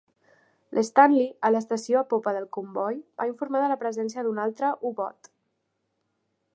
L'Stanley, 0.77 1.27
a 1.49 1.51
l'estació 1.55 1.99
a 2.01 2.07
popa 2.13 2.33
del 2.39 2.49
comboi, 2.57 2.99
va 3.21 3.29
informar 3.33 3.63
de 3.65 3.71
la 3.75 3.79
presència 3.85 4.27
d'un 4.29 4.43
altre 4.49 4.75
U-boot. 4.91 5.35